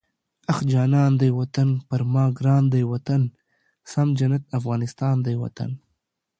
[0.51, 3.21] اخ جانان دی وطن، پر ما ګران دی وطن،
[3.91, 5.69] سم جنت افغانستان دی وطن